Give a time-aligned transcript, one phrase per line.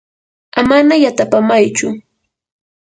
[0.59, 1.87] amana yatapamaychu.